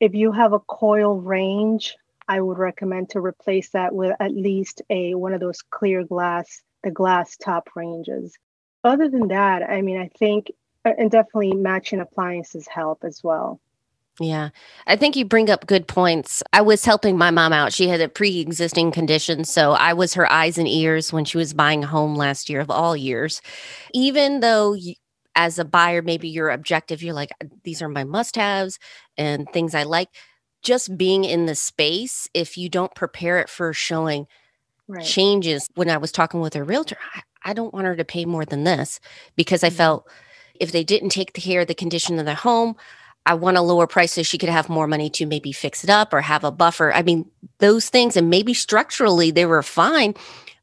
if 0.00 0.14
you 0.14 0.32
have 0.32 0.52
a 0.52 0.58
coil 0.60 1.20
range 1.20 1.96
i 2.28 2.40
would 2.40 2.58
recommend 2.58 3.10
to 3.10 3.20
replace 3.20 3.70
that 3.70 3.94
with 3.94 4.14
at 4.20 4.32
least 4.34 4.82
a 4.90 5.14
one 5.14 5.34
of 5.34 5.40
those 5.40 5.62
clear 5.62 6.04
glass 6.04 6.62
the 6.82 6.90
glass 6.90 7.36
top 7.36 7.68
ranges. 7.76 8.36
Other 8.82 9.08
than 9.08 9.28
that 9.28 9.62
i 9.62 9.82
mean 9.82 10.00
i 10.00 10.08
think 10.18 10.50
and 10.84 11.10
definitely 11.10 11.52
matching 11.54 12.00
appliances 12.00 12.66
help 12.68 13.04
as 13.04 13.22
well 13.22 13.60
Yeah. 14.20 14.50
I 14.86 14.96
think 14.96 15.16
you 15.16 15.24
bring 15.24 15.50
up 15.50 15.66
good 15.66 15.88
points. 15.88 16.42
I 16.52 16.60
was 16.62 16.84
helping 16.84 17.16
my 17.16 17.30
mom 17.30 17.52
out. 17.52 17.72
She 17.72 17.88
had 17.88 18.00
a 18.00 18.08
pre 18.08 18.40
existing 18.40 18.92
condition. 18.92 19.44
So 19.44 19.72
I 19.72 19.94
was 19.94 20.14
her 20.14 20.30
eyes 20.30 20.58
and 20.58 20.68
ears 20.68 21.12
when 21.12 21.24
she 21.24 21.38
was 21.38 21.54
buying 21.54 21.84
a 21.84 21.88
home 21.88 22.14
last 22.14 22.48
year 22.50 22.60
of 22.60 22.70
all 22.70 22.96
years. 22.96 23.40
Even 23.94 24.40
though 24.40 24.74
you, 24.74 24.94
as 25.36 25.58
a 25.58 25.64
buyer, 25.64 26.02
maybe 26.02 26.28
your 26.28 26.50
objective, 26.50 27.02
you're 27.02 27.14
like, 27.14 27.30
these 27.64 27.80
are 27.82 27.88
my 27.88 28.04
must 28.04 28.36
haves 28.36 28.78
and 29.16 29.48
things 29.52 29.74
I 29.74 29.84
like. 29.84 30.08
Just 30.62 30.98
being 30.98 31.24
in 31.24 31.46
the 31.46 31.54
space, 31.54 32.28
if 32.34 32.58
you 32.58 32.68
don't 32.68 32.94
prepare 32.94 33.38
it 33.38 33.48
for 33.48 33.72
showing 33.72 34.26
right 34.88 35.04
changes, 35.04 35.68
when 35.74 35.90
I 35.90 35.96
was 35.98 36.12
talking 36.12 36.40
with 36.40 36.54
her 36.54 36.64
realtor, 36.64 36.96
I, 37.14 37.22
I 37.50 37.52
don't 37.54 37.72
want 37.72 37.86
her 37.86 37.96
to 37.96 38.04
pay 38.04 38.24
more 38.26 38.44
than 38.44 38.64
this 38.64 39.00
because 39.36 39.64
I 39.64 39.70
Mhm. 39.70 39.74
felt 39.76 40.08
If 40.60 40.72
they 40.72 40.84
didn't 40.84 41.08
take 41.08 41.32
care 41.32 41.62
of 41.62 41.68
the 41.68 41.74
condition 41.74 42.18
of 42.18 42.26
their 42.26 42.34
home, 42.34 42.76
I 43.26 43.34
want 43.34 43.56
a 43.56 43.62
lower 43.62 43.86
price 43.86 44.12
so 44.12 44.22
she 44.22 44.38
could 44.38 44.48
have 44.48 44.68
more 44.68 44.86
money 44.86 45.10
to 45.10 45.26
maybe 45.26 45.52
fix 45.52 45.84
it 45.84 45.90
up 45.90 46.12
or 46.12 46.20
have 46.20 46.44
a 46.44 46.50
buffer. 46.50 46.92
I 46.92 47.02
mean, 47.02 47.28
those 47.58 47.88
things, 47.88 48.16
and 48.16 48.30
maybe 48.30 48.54
structurally 48.54 49.30
they 49.30 49.46
were 49.46 49.62
fine, 49.62 50.14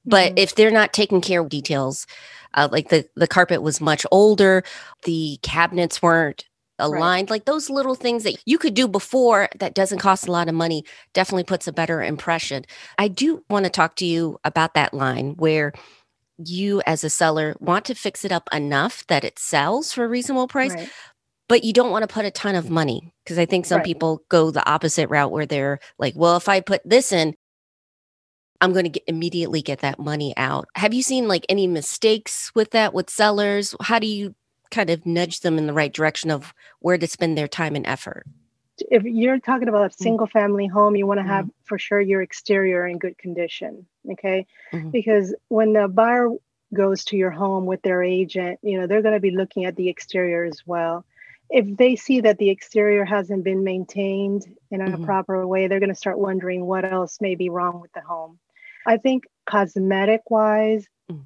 but 0.05 0.29
mm-hmm. 0.29 0.37
if 0.37 0.55
they're 0.55 0.71
not 0.71 0.93
taking 0.93 1.21
care 1.21 1.41
of 1.41 1.49
details, 1.49 2.07
uh, 2.53 2.67
like 2.71 2.89
the 2.89 3.07
the 3.15 3.27
carpet 3.27 3.61
was 3.61 3.81
much 3.81 4.05
older, 4.11 4.63
the 5.03 5.37
cabinets 5.43 6.01
weren't 6.01 6.45
aligned, 6.79 7.29
right. 7.29 7.35
like 7.35 7.45
those 7.45 7.69
little 7.69 7.95
things 7.95 8.23
that 8.23 8.41
you 8.45 8.57
could 8.57 8.73
do 8.73 8.87
before 8.87 9.49
that 9.57 9.73
doesn't 9.73 9.99
cost 9.99 10.27
a 10.27 10.31
lot 10.31 10.47
of 10.47 10.55
money, 10.55 10.83
definitely 11.13 11.43
puts 11.43 11.67
a 11.67 11.73
better 11.73 12.01
impression. 12.01 12.65
I 12.97 13.07
do 13.07 13.43
want 13.49 13.65
to 13.65 13.71
talk 13.71 13.95
to 13.97 14.05
you 14.05 14.39
about 14.43 14.73
that 14.75 14.93
line 14.93 15.35
where 15.37 15.73
you 16.37 16.81
as 16.85 17.03
a 17.03 17.09
seller 17.09 17.55
want 17.59 17.85
to 17.85 17.95
fix 17.95 18.23
it 18.23 18.31
up 18.31 18.47
enough 18.51 19.05
that 19.07 19.23
it 19.23 19.39
sells 19.39 19.91
for 19.91 20.05
a 20.05 20.07
reasonable 20.07 20.47
price, 20.47 20.73
right 20.73 20.89
but 21.47 21.63
you 21.63 21.73
don't 21.73 21.91
want 21.91 22.03
to 22.03 22.13
put 22.13 22.25
a 22.25 22.31
ton 22.31 22.55
of 22.55 22.69
money 22.69 23.13
because 23.23 23.37
I 23.37 23.45
think 23.45 23.65
some 23.65 23.77
right. 23.77 23.85
people 23.85 24.23
go 24.29 24.51
the 24.51 24.67
opposite 24.69 25.09
route 25.09 25.31
where 25.31 25.45
they're 25.45 25.79
like, 25.97 26.13
well, 26.15 26.35
if 26.35 26.49
I 26.49 26.59
put 26.59 26.81
this 26.83 27.11
in, 27.11 27.35
I'm 28.59 28.73
going 28.73 28.85
to 28.85 28.89
get, 28.89 29.03
immediately 29.07 29.61
get 29.61 29.79
that 29.79 29.99
money 29.99 30.33
out. 30.35 30.67
Have 30.75 30.93
you 30.93 31.03
seen 31.03 31.27
like 31.27 31.45
any 31.47 31.67
mistakes 31.67 32.51
with 32.55 32.71
that 32.71 32.93
with 32.93 33.09
sellers? 33.09 33.75
How 33.81 33.99
do 33.99 34.07
you 34.07 34.35
kind 34.71 34.89
of 34.89 35.05
nudge 35.05 35.41
them 35.41 35.57
in 35.57 35.67
the 35.67 35.73
right 35.73 35.93
direction 35.93 36.31
of 36.31 36.53
where 36.79 36.97
to 36.97 37.07
spend 37.07 37.37
their 37.37 37.47
time 37.47 37.75
and 37.75 37.85
effort? 37.87 38.25
If 38.91 39.03
you're 39.03 39.39
talking 39.39 39.67
about 39.67 39.91
a 39.91 39.95
mm. 39.95 39.97
single 39.97 40.27
family 40.27 40.67
home, 40.67 40.95
you 40.95 41.07
want 41.07 41.19
to 41.19 41.25
have 41.25 41.45
mm-hmm. 41.45 41.65
for 41.65 41.79
sure 41.79 42.01
your 42.01 42.21
exterior 42.21 42.85
in 42.85 42.97
good 42.97 43.17
condition. 43.17 43.85
Okay. 44.11 44.45
Mm-hmm. 44.71 44.89
Because 44.91 45.35
when 45.47 45.73
the 45.73 45.87
buyer 45.87 46.29
goes 46.73 47.05
to 47.05 47.17
your 47.17 47.31
home 47.31 47.65
with 47.65 47.81
their 47.81 48.03
agent, 48.03 48.59
you 48.61 48.79
know, 48.79 48.87
they're 48.87 49.01
going 49.01 49.13
to 49.13 49.19
be 49.19 49.31
looking 49.31 49.65
at 49.65 49.75
the 49.75 49.89
exterior 49.89 50.43
as 50.43 50.63
well 50.65 51.05
if 51.49 51.77
they 51.77 51.95
see 51.95 52.21
that 52.21 52.37
the 52.37 52.49
exterior 52.49 53.05
hasn't 53.05 53.43
been 53.43 53.63
maintained 53.63 54.45
in 54.69 54.81
a 54.81 54.85
mm-hmm. 54.85 55.05
proper 55.05 55.47
way, 55.47 55.67
they're 55.67 55.79
going 55.79 55.89
to 55.89 55.95
start 55.95 56.19
wondering 56.19 56.65
what 56.65 56.85
else 56.85 57.21
may 57.21 57.35
be 57.35 57.49
wrong 57.49 57.79
with 57.79 57.91
the 57.93 58.01
home. 58.01 58.37
I 58.85 58.97
think 58.97 59.25
cosmetic 59.45 60.29
wise 60.29 60.87
mm. 61.09 61.23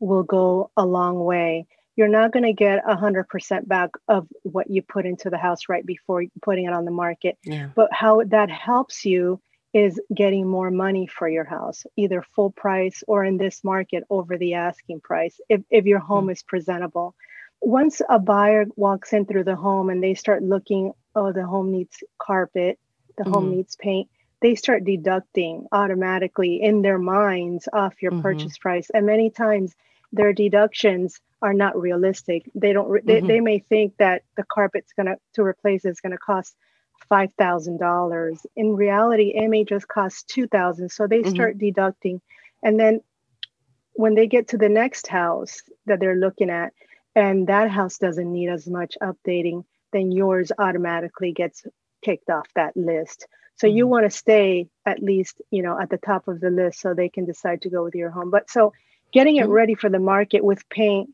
will 0.00 0.22
go 0.22 0.70
a 0.76 0.84
long 0.84 1.22
way. 1.24 1.66
You're 1.96 2.08
not 2.08 2.32
going 2.32 2.44
to 2.44 2.52
get 2.52 2.84
100% 2.84 3.68
back 3.68 3.90
of 4.08 4.26
what 4.42 4.70
you 4.70 4.82
put 4.82 5.06
into 5.06 5.30
the 5.30 5.38
house 5.38 5.68
right 5.68 5.86
before 5.86 6.24
putting 6.42 6.66
it 6.66 6.72
on 6.72 6.84
the 6.84 6.90
market. 6.90 7.38
Yeah. 7.44 7.68
But 7.74 7.92
how 7.92 8.22
that 8.26 8.50
helps 8.50 9.04
you 9.04 9.40
is 9.72 10.00
getting 10.14 10.46
more 10.46 10.70
money 10.70 11.06
for 11.06 11.28
your 11.28 11.44
house, 11.44 11.84
either 11.96 12.24
full 12.34 12.50
price 12.50 13.02
or 13.08 13.24
in 13.24 13.38
this 13.38 13.64
market 13.64 14.04
over 14.08 14.38
the 14.38 14.54
asking 14.54 15.00
price 15.00 15.40
if, 15.48 15.62
if 15.70 15.84
your 15.84 15.98
home 15.98 16.28
mm. 16.28 16.32
is 16.32 16.42
presentable 16.42 17.14
once 17.64 18.02
a 18.08 18.18
buyer 18.18 18.66
walks 18.76 19.12
in 19.12 19.24
through 19.24 19.44
the 19.44 19.56
home 19.56 19.88
and 19.88 20.02
they 20.02 20.14
start 20.14 20.42
looking, 20.42 20.92
oh, 21.14 21.32
the 21.32 21.46
home 21.46 21.72
needs 21.72 22.02
carpet, 22.18 22.78
the 23.16 23.24
mm-hmm. 23.24 23.32
home 23.32 23.50
needs 23.50 23.76
paint, 23.76 24.08
they 24.42 24.54
start 24.54 24.84
deducting 24.84 25.66
automatically 25.72 26.60
in 26.62 26.82
their 26.82 26.98
minds 26.98 27.68
off 27.72 28.02
your 28.02 28.12
mm-hmm. 28.12 28.22
purchase 28.22 28.58
price. 28.58 28.90
And 28.92 29.06
many 29.06 29.30
times 29.30 29.74
their 30.12 30.32
deductions 30.32 31.20
are 31.44 31.52
not 31.52 31.78
realistic. 31.78 32.50
They 32.54 32.72
don't, 32.72 32.88
mm-hmm. 32.88 33.06
they, 33.06 33.20
they 33.20 33.40
may 33.40 33.58
think 33.58 33.98
that 33.98 34.22
the 34.36 34.44
carpet's 34.44 34.94
going 34.94 35.14
to, 35.34 35.42
replace 35.42 35.84
is 35.84 36.00
going 36.00 36.12
to 36.12 36.18
cost 36.18 36.56
$5,000. 37.10 38.46
In 38.56 38.76
reality, 38.76 39.34
it 39.34 39.48
may 39.48 39.64
just 39.64 39.86
cost 39.86 40.26
2000 40.28 40.88
So 40.88 41.06
they 41.06 41.20
mm-hmm. 41.20 41.34
start 41.34 41.58
deducting. 41.58 42.22
And 42.62 42.80
then 42.80 43.00
when 43.92 44.14
they 44.14 44.26
get 44.26 44.48
to 44.48 44.58
the 44.58 44.70
next 44.70 45.06
house 45.06 45.60
that 45.84 46.00
they're 46.00 46.16
looking 46.16 46.48
at, 46.48 46.72
and 47.14 47.46
that 47.46 47.70
house 47.70 47.98
doesn't 47.98 48.32
need 48.32 48.48
as 48.48 48.66
much 48.66 48.96
updating, 49.02 49.64
then 49.92 50.10
yours 50.10 50.50
automatically 50.58 51.32
gets 51.32 51.64
kicked 52.02 52.30
off 52.30 52.48
that 52.56 52.74
list. 52.74 53.26
So 53.56 53.66
mm-hmm. 53.66 53.76
you 53.76 53.86
want 53.86 54.06
to 54.06 54.10
stay 54.10 54.68
at 54.86 55.02
least, 55.02 55.42
you 55.50 55.62
know, 55.62 55.78
at 55.78 55.90
the 55.90 55.98
top 55.98 56.26
of 56.26 56.40
the 56.40 56.50
list 56.50 56.80
so 56.80 56.94
they 56.94 57.10
can 57.10 57.26
decide 57.26 57.60
to 57.62 57.70
go 57.70 57.84
with 57.84 57.94
your 57.94 58.10
home. 58.10 58.30
But 58.30 58.50
so 58.50 58.72
getting 59.14 59.36
it 59.36 59.44
mm-hmm. 59.44 59.52
ready 59.52 59.74
for 59.74 59.88
the 59.88 60.00
market 60.00 60.44
with 60.44 60.68
paint. 60.68 61.13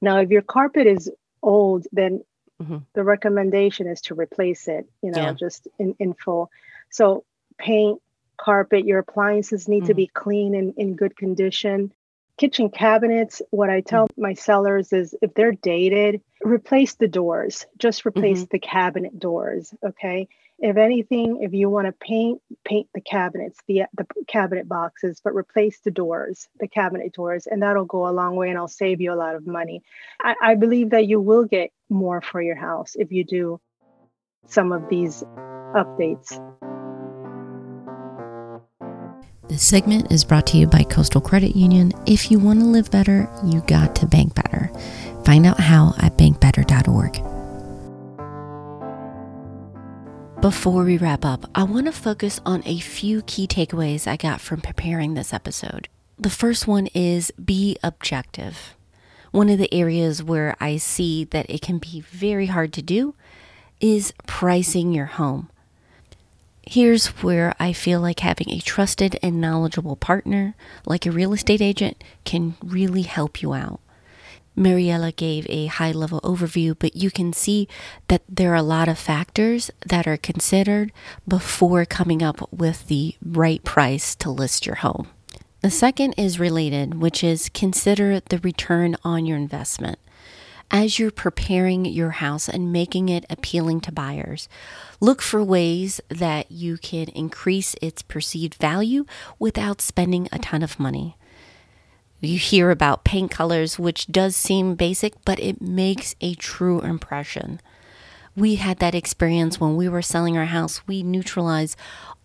Now, 0.00 0.20
if 0.20 0.30
your 0.30 0.42
carpet 0.42 0.86
is 0.86 1.10
old, 1.42 1.86
then 1.92 2.22
mm-hmm. 2.62 2.78
the 2.94 3.04
recommendation 3.04 3.86
is 3.86 4.00
to 4.02 4.14
replace 4.14 4.68
it, 4.68 4.88
you 5.02 5.10
know, 5.10 5.22
yeah. 5.22 5.32
just 5.32 5.68
in, 5.78 5.94
in 5.98 6.14
full. 6.14 6.50
So 6.90 7.24
paint, 7.58 8.00
carpet, 8.36 8.84
your 8.84 8.98
appliances 8.98 9.68
need 9.68 9.86
to 9.86 9.92
mm-hmm. 9.92 9.96
be 9.96 10.06
clean 10.08 10.54
and 10.54 10.74
in 10.76 10.96
good 10.96 11.16
condition 11.16 11.92
kitchen 12.36 12.68
cabinets, 12.70 13.40
what 13.50 13.70
I 13.70 13.80
tell 13.80 14.04
mm-hmm. 14.08 14.22
my 14.22 14.34
sellers 14.34 14.92
is 14.92 15.14
if 15.22 15.34
they're 15.34 15.52
dated, 15.52 16.20
replace 16.42 16.94
the 16.94 17.08
doors, 17.08 17.66
just 17.78 18.06
replace 18.06 18.38
mm-hmm. 18.38 18.52
the 18.52 18.58
cabinet 18.58 19.18
doors. 19.18 19.72
Okay. 19.84 20.28
If 20.58 20.78
anything, 20.78 21.42
if 21.42 21.52
you 21.52 21.68
want 21.68 21.86
to 21.86 21.92
paint, 21.92 22.40
paint 22.64 22.88
the 22.94 23.02
cabinets, 23.02 23.58
the, 23.68 23.82
the 23.94 24.06
cabinet 24.26 24.66
boxes, 24.66 25.20
but 25.22 25.34
replace 25.34 25.80
the 25.80 25.90
doors, 25.90 26.48
the 26.58 26.68
cabinet 26.68 27.12
doors, 27.12 27.46
and 27.46 27.62
that'll 27.62 27.84
go 27.84 28.08
a 28.08 28.10
long 28.10 28.36
way 28.36 28.48
and 28.48 28.56
I'll 28.56 28.66
save 28.66 29.02
you 29.02 29.12
a 29.12 29.14
lot 29.14 29.34
of 29.34 29.46
money. 29.46 29.82
I, 30.20 30.34
I 30.42 30.54
believe 30.54 30.90
that 30.90 31.06
you 31.06 31.20
will 31.20 31.44
get 31.44 31.72
more 31.90 32.22
for 32.22 32.40
your 32.40 32.56
house 32.56 32.96
if 32.98 33.12
you 33.12 33.22
do 33.22 33.60
some 34.46 34.72
of 34.72 34.88
these 34.88 35.22
updates. 35.74 36.40
This 39.48 39.62
segment 39.62 40.10
is 40.10 40.24
brought 40.24 40.46
to 40.48 40.56
you 40.56 40.66
by 40.66 40.84
Coastal 40.84 41.20
Credit 41.20 41.54
Union. 41.54 41.92
If 42.06 42.30
you 42.30 42.38
want 42.38 42.60
to 42.60 42.66
live 42.66 42.90
better, 42.90 43.30
you 43.44 43.60
got 43.62 43.94
to 43.96 44.06
bank 44.06 44.34
better. 44.34 44.70
Find 45.24 45.46
out 45.46 45.60
how 45.60 45.94
at 45.98 46.16
bankbetter.org. 46.16 47.35
Before 50.46 50.84
we 50.84 50.96
wrap 50.96 51.24
up, 51.24 51.50
I 51.56 51.64
want 51.64 51.86
to 51.86 51.92
focus 51.92 52.40
on 52.46 52.62
a 52.64 52.78
few 52.78 53.22
key 53.22 53.48
takeaways 53.48 54.06
I 54.06 54.14
got 54.14 54.40
from 54.40 54.60
preparing 54.60 55.14
this 55.14 55.34
episode. 55.34 55.88
The 56.20 56.30
first 56.30 56.68
one 56.68 56.86
is 56.94 57.32
be 57.32 57.76
objective. 57.82 58.76
One 59.32 59.48
of 59.48 59.58
the 59.58 59.74
areas 59.74 60.22
where 60.22 60.54
I 60.60 60.76
see 60.76 61.24
that 61.24 61.50
it 61.50 61.62
can 61.62 61.78
be 61.78 62.00
very 62.00 62.46
hard 62.46 62.72
to 62.74 62.80
do 62.80 63.16
is 63.80 64.14
pricing 64.28 64.92
your 64.92 65.06
home. 65.06 65.50
Here's 66.62 67.08
where 67.24 67.52
I 67.58 67.72
feel 67.72 68.00
like 68.00 68.20
having 68.20 68.50
a 68.50 68.60
trusted 68.60 69.18
and 69.24 69.40
knowledgeable 69.40 69.96
partner, 69.96 70.54
like 70.86 71.06
a 71.06 71.10
real 71.10 71.32
estate 71.32 71.60
agent, 71.60 72.04
can 72.24 72.54
really 72.62 73.02
help 73.02 73.42
you 73.42 73.52
out. 73.52 73.80
Mariela 74.56 75.14
gave 75.14 75.46
a 75.48 75.66
high 75.66 75.92
level 75.92 76.20
overview, 76.22 76.74
but 76.78 76.96
you 76.96 77.10
can 77.10 77.32
see 77.32 77.68
that 78.08 78.22
there 78.28 78.52
are 78.52 78.56
a 78.56 78.62
lot 78.62 78.88
of 78.88 78.98
factors 78.98 79.70
that 79.84 80.06
are 80.06 80.16
considered 80.16 80.92
before 81.28 81.84
coming 81.84 82.22
up 82.22 82.50
with 82.52 82.86
the 82.86 83.14
right 83.22 83.62
price 83.64 84.14
to 84.16 84.30
list 84.30 84.64
your 84.64 84.76
home. 84.76 85.08
The 85.60 85.70
second 85.70 86.14
is 86.16 86.38
related, 86.38 87.00
which 87.00 87.22
is 87.22 87.50
consider 87.50 88.20
the 88.20 88.38
return 88.38 88.96
on 89.04 89.26
your 89.26 89.36
investment 89.36 89.98
as 90.70 90.98
you're 90.98 91.10
preparing 91.10 91.84
your 91.84 92.10
house 92.10 92.48
and 92.48 92.72
making 92.72 93.08
it 93.08 93.24
appealing 93.30 93.80
to 93.82 93.92
buyers. 93.92 94.48
Look 95.00 95.22
for 95.22 95.42
ways 95.42 96.00
that 96.08 96.50
you 96.50 96.76
can 96.76 97.08
increase 97.08 97.76
its 97.80 98.02
perceived 98.02 98.54
value 98.54 99.06
without 99.38 99.80
spending 99.80 100.28
a 100.32 100.38
ton 100.38 100.62
of 100.62 100.80
money. 100.80 101.16
You 102.20 102.38
hear 102.38 102.70
about 102.70 103.04
paint 103.04 103.30
colors, 103.30 103.78
which 103.78 104.06
does 104.06 104.34
seem 104.34 104.74
basic, 104.74 105.12
but 105.24 105.38
it 105.38 105.60
makes 105.60 106.14
a 106.20 106.34
true 106.34 106.80
impression. 106.80 107.60
We 108.34 108.56
had 108.56 108.78
that 108.78 108.94
experience 108.94 109.60
when 109.60 109.76
we 109.76 109.88
were 109.88 110.02
selling 110.02 110.36
our 110.36 110.46
house. 110.46 110.86
We 110.86 111.02
neutralized 111.02 111.76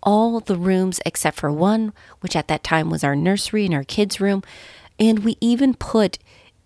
all 0.03 0.39
the 0.39 0.57
rooms 0.57 0.99
except 1.05 1.37
for 1.37 1.51
one, 1.51 1.93
which 2.21 2.35
at 2.35 2.47
that 2.47 2.63
time 2.63 2.89
was 2.89 3.03
our 3.03 3.15
nursery 3.15 3.65
and 3.65 3.73
our 3.73 3.83
kids' 3.83 4.19
room. 4.19 4.43
And 4.99 5.19
we 5.19 5.37
even 5.41 5.73
put 5.73 6.17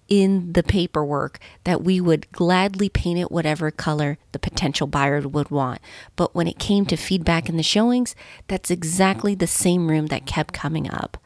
in 0.08 0.54
the 0.54 0.64
paperwork 0.64 1.40
that 1.64 1.84
we 1.84 2.00
would 2.00 2.32
gladly 2.32 2.90
paint 2.90 3.20
it 3.20 3.32
whatever 3.32 3.72
color 3.72 4.18
the 4.32 4.40
potential 4.40 4.88
buyer 4.88 5.22
would 5.28 5.50
want. 5.50 5.82
But 6.16 6.36
when 6.36 6.48
it 6.48 6.60
came 6.60 6.86
to 6.88 6.96
feedback 6.96 7.50
in 7.50 7.58
the 7.58 7.64
showings, 7.64 8.16
that's 8.48 8.70
exactly 8.70 9.34
the 9.36 9.48
same 9.48 9.88
room 9.88 10.08
that 10.08 10.28
kept 10.28 10.54
coming 10.54 10.90
up. 10.90 11.18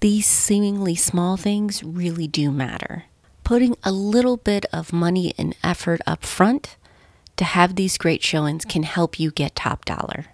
These 0.00 0.26
seemingly 0.26 0.94
small 0.94 1.36
things 1.36 1.82
really 1.82 2.28
do 2.28 2.50
matter. 2.50 3.04
Putting 3.44 3.76
a 3.82 3.90
little 3.90 4.36
bit 4.36 4.66
of 4.72 4.92
money 4.92 5.34
and 5.36 5.56
effort 5.62 6.00
up 6.06 6.24
front 6.24 6.76
to 7.36 7.44
have 7.44 7.74
these 7.74 7.98
great 7.98 8.22
showings 8.22 8.64
can 8.64 8.82
help 8.82 9.18
you 9.18 9.30
get 9.30 9.56
top 9.56 9.84
dollar. 9.84 10.26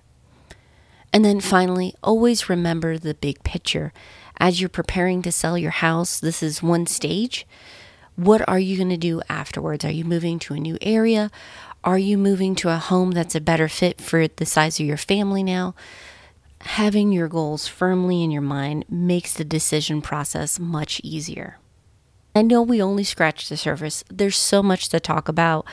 And 1.13 1.25
then 1.25 1.41
finally, 1.41 1.95
always 2.03 2.49
remember 2.49 2.99
the 2.99 3.15
big 3.15 3.43
picture 3.45 3.93
as 4.39 4.61
you're 4.61 4.69
preparing 4.69 5.23
to 5.23 5.33
sell 5.33 5.57
your 5.57 5.71
house, 5.71 6.19
this 6.19 6.43
is 6.43 6.63
one 6.63 6.87
stage. 6.87 7.47
What 8.17 8.47
are 8.49 8.59
you 8.59 8.77
going 8.77 8.91
to 8.91 8.97
do 8.97 9.23
afterwards? 9.29 9.85
Are 9.85 9.91
you 9.91 10.05
moving 10.05 10.39
to 10.41 10.55
a 10.55 10.61
new 10.61 10.77
area? 10.81 11.31
Are 11.83 11.99
you 11.99 12.17
moving 12.19 12.55
to 12.57 12.71
a 12.71 12.77
home 12.77 13.13
that's 13.13 13.35
a 13.35 13.41
better 13.41 13.69
fit 13.69 14.01
for 14.01 14.27
the 14.27 14.47
size 14.47 14.81
of 14.81 14.87
your 14.87 14.97
family 14.97 15.43
now? 15.43 15.75
Having 16.65 17.13
your 17.13 17.29
goals 17.29 17.69
firmly 17.69 18.25
in 18.25 18.31
your 18.31 18.43
mind 18.43 18.87
makes 18.89 19.35
the 19.35 19.45
decision 19.45 20.03
process 20.03 20.59
much 20.59 21.01
easier. 21.05 21.59
I 22.35 22.43
know 22.43 22.63
we 22.63 22.83
only 22.83 23.05
scratched 23.05 23.49
the 23.49 23.57
surface. 23.57 24.03
There's 24.11 24.37
so 24.37 24.63
much 24.63 24.89
to 24.89 24.99
talk 24.99 25.29
about, 25.29 25.67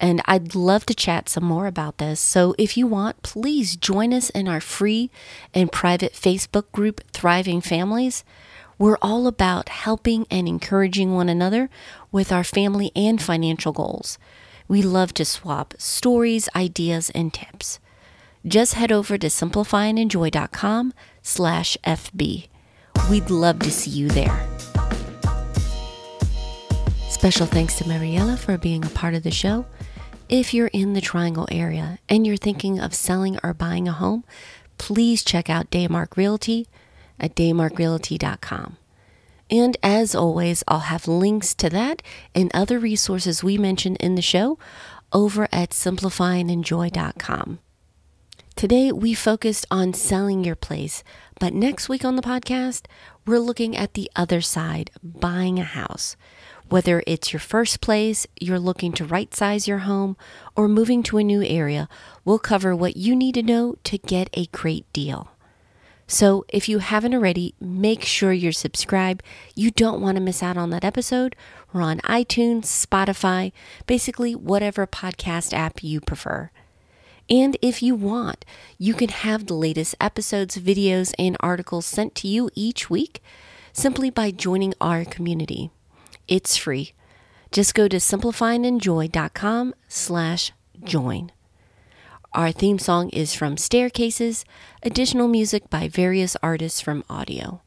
and 0.00 0.22
I'd 0.24 0.54
love 0.54 0.86
to 0.86 0.94
chat 0.94 1.28
some 1.28 1.44
more 1.44 1.66
about 1.66 1.98
this. 1.98 2.20
So 2.20 2.54
if 2.56 2.76
you 2.76 2.86
want, 2.86 3.22
please 3.22 3.76
join 3.76 4.14
us 4.14 4.30
in 4.30 4.48
our 4.48 4.60
free 4.60 5.10
and 5.52 5.70
private 5.70 6.14
Facebook 6.14 6.70
group, 6.72 7.02
Thriving 7.12 7.60
Families. 7.60 8.24
We're 8.78 8.98
all 9.02 9.26
about 9.26 9.68
helping 9.68 10.26
and 10.30 10.48
encouraging 10.48 11.12
one 11.12 11.28
another 11.28 11.68
with 12.12 12.32
our 12.32 12.44
family 12.44 12.92
and 12.96 13.20
financial 13.20 13.72
goals. 13.72 14.16
We 14.68 14.80
love 14.80 15.12
to 15.14 15.24
swap 15.24 15.74
stories, 15.76 16.48
ideas, 16.54 17.10
and 17.10 17.34
tips. 17.34 17.78
Just 18.46 18.74
head 18.74 18.92
over 18.92 19.18
to 19.18 19.26
simplifyandenjoy.com 19.26 20.94
slash 21.22 21.76
FB. 21.84 22.48
We'd 23.10 23.30
love 23.30 23.58
to 23.60 23.70
see 23.70 23.90
you 23.90 24.08
there. 24.08 24.48
Special 27.08 27.46
thanks 27.46 27.76
to 27.78 27.84
Mariela 27.84 28.38
for 28.38 28.56
being 28.56 28.84
a 28.84 28.90
part 28.90 29.14
of 29.14 29.24
the 29.24 29.30
show. 29.30 29.66
If 30.28 30.52
you're 30.52 30.68
in 30.68 30.92
the 30.92 31.00
Triangle 31.00 31.48
area 31.50 31.98
and 32.08 32.26
you're 32.26 32.36
thinking 32.36 32.78
of 32.78 32.94
selling 32.94 33.38
or 33.42 33.54
buying 33.54 33.88
a 33.88 33.92
home, 33.92 34.24
please 34.78 35.24
check 35.24 35.48
out 35.48 35.70
Daymark 35.70 36.16
Realty 36.16 36.68
at 37.18 37.34
daymarkrealty.com. 37.34 38.76
And 39.50 39.76
as 39.82 40.14
always, 40.14 40.62
I'll 40.68 40.80
have 40.80 41.08
links 41.08 41.54
to 41.54 41.70
that 41.70 42.02
and 42.34 42.50
other 42.52 42.78
resources 42.78 43.42
we 43.42 43.56
mentioned 43.58 43.96
in 43.98 44.16
the 44.16 44.22
show 44.22 44.58
over 45.12 45.48
at 45.52 45.70
simplifyandenjoy.com. 45.70 47.60
Today, 48.56 48.90
we 48.90 49.12
focused 49.12 49.66
on 49.70 49.92
selling 49.92 50.42
your 50.42 50.56
place, 50.56 51.04
but 51.38 51.52
next 51.52 51.90
week 51.90 52.06
on 52.06 52.16
the 52.16 52.22
podcast, 52.22 52.86
we're 53.26 53.38
looking 53.38 53.76
at 53.76 53.92
the 53.92 54.10
other 54.16 54.40
side 54.40 54.90
buying 55.02 55.58
a 55.58 55.62
house. 55.62 56.16
Whether 56.70 57.02
it's 57.06 57.34
your 57.34 57.40
first 57.40 57.82
place, 57.82 58.26
you're 58.40 58.58
looking 58.58 58.92
to 58.92 59.04
right 59.04 59.34
size 59.34 59.68
your 59.68 59.80
home, 59.80 60.16
or 60.56 60.68
moving 60.68 61.02
to 61.02 61.18
a 61.18 61.22
new 61.22 61.42
area, 61.42 61.86
we'll 62.24 62.38
cover 62.38 62.74
what 62.74 62.96
you 62.96 63.14
need 63.14 63.34
to 63.34 63.42
know 63.42 63.76
to 63.84 63.98
get 63.98 64.30
a 64.32 64.46
great 64.46 64.90
deal. 64.94 65.28
So 66.06 66.46
if 66.48 66.66
you 66.66 66.78
haven't 66.78 67.12
already, 67.12 67.54
make 67.60 68.06
sure 68.06 68.32
you're 68.32 68.52
subscribed. 68.52 69.22
You 69.54 69.70
don't 69.70 70.00
want 70.00 70.16
to 70.16 70.22
miss 70.22 70.42
out 70.42 70.56
on 70.56 70.70
that 70.70 70.84
episode. 70.84 71.36
We're 71.74 71.82
on 71.82 71.98
iTunes, 71.98 72.62
Spotify, 72.62 73.52
basically 73.86 74.34
whatever 74.34 74.86
podcast 74.86 75.52
app 75.52 75.84
you 75.84 76.00
prefer. 76.00 76.50
And 77.28 77.56
if 77.60 77.82
you 77.82 77.94
want, 77.94 78.44
you 78.78 78.94
can 78.94 79.08
have 79.08 79.46
the 79.46 79.54
latest 79.54 79.96
episodes, 80.00 80.56
videos, 80.56 81.12
and 81.18 81.36
articles 81.40 81.86
sent 81.86 82.14
to 82.16 82.28
you 82.28 82.50
each 82.54 82.88
week 82.88 83.22
simply 83.72 84.10
by 84.10 84.30
joining 84.30 84.74
our 84.80 85.04
community. 85.04 85.70
It's 86.28 86.56
free. 86.56 86.92
Just 87.50 87.74
go 87.74 87.88
to 87.88 87.96
simplifyandenjoy.com 87.96 89.74
slash 89.88 90.52
join. 90.84 91.32
Our 92.32 92.52
theme 92.52 92.78
song 92.78 93.08
is 93.10 93.34
from 93.34 93.56
Staircases, 93.56 94.44
additional 94.82 95.26
music 95.26 95.70
by 95.70 95.88
various 95.88 96.36
artists 96.42 96.80
from 96.80 97.02
audio. 97.08 97.62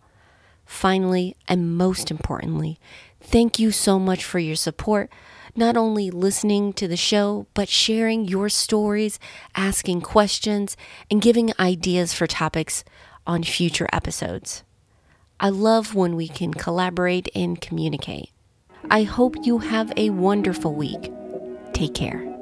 Finally, 0.65 1.35
and 1.47 1.75
most 1.75 2.11
importantly, 2.11 2.79
thank 3.19 3.57
you 3.57 3.71
so 3.71 3.97
much 3.97 4.23
for 4.23 4.37
your 4.37 4.55
support, 4.55 5.09
not 5.59 5.77
only 5.77 6.09
listening 6.09 6.73
to 6.73 6.87
the 6.87 6.97
show, 6.97 7.45
but 7.53 7.69
sharing 7.69 8.25
your 8.25 8.49
stories, 8.49 9.19
asking 9.55 10.01
questions, 10.01 10.75
and 11.11 11.21
giving 11.21 11.51
ideas 11.59 12.13
for 12.13 12.25
topics 12.25 12.83
on 13.27 13.43
future 13.43 13.87
episodes. 13.93 14.63
I 15.39 15.49
love 15.49 15.93
when 15.93 16.15
we 16.15 16.27
can 16.27 16.53
collaborate 16.53 17.29
and 17.35 17.61
communicate. 17.61 18.31
I 18.89 19.03
hope 19.03 19.35
you 19.43 19.59
have 19.59 19.91
a 19.97 20.09
wonderful 20.09 20.73
week. 20.73 21.11
Take 21.73 21.93
care. 21.93 22.38